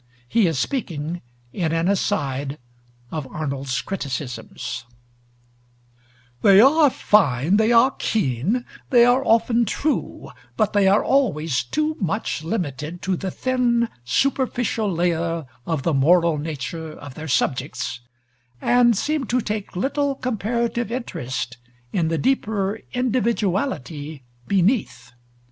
He 0.27 0.47
is 0.47 0.57
speaking, 0.57 1.21
in 1.53 1.71
an 1.73 1.87
aside, 1.87 2.57
of 3.11 3.27
Arnold's 3.27 3.83
criticisms: 3.83 4.85
"They 6.41 6.59
are 6.59 6.89
fine, 6.89 7.57
they 7.57 7.71
are 7.71 7.91
keen, 7.91 8.65
they 8.89 9.05
are 9.05 9.23
often 9.23 9.63
true; 9.63 10.31
but 10.57 10.73
they 10.73 10.87
are 10.87 11.03
always 11.03 11.63
too 11.63 11.97
much 12.01 12.43
limited 12.43 13.03
to 13.03 13.15
the 13.15 13.29
thin 13.29 13.89
superficial 14.03 14.91
layer 14.91 15.45
of 15.67 15.83
the 15.83 15.93
moral 15.93 16.39
nature 16.39 16.93
of 16.93 17.13
their 17.13 17.27
subjects, 17.27 17.99
and 18.59 18.97
seem 18.97 19.25
to 19.27 19.39
take 19.39 19.75
little 19.75 20.15
comparative 20.15 20.91
interest 20.91 21.57
in 21.93 22.07
the 22.07 22.17
deeper 22.17 22.79
individuality 22.93 24.23
beneath. 24.47 25.11